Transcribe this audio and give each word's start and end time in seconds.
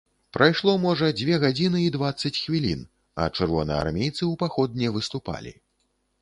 Прайшло, 0.35 0.71
можа, 0.85 1.09
дзве 1.19 1.35
гадзіны 1.43 1.81
і 1.87 1.91
дваццаць 1.95 2.33
хвілін, 2.45 2.81
а 3.25 3.29
чырвонаармейцы 3.37 4.17
ў 4.17 4.33
паход 4.45 4.81
не 4.83 4.89
выступалі. 4.99 5.55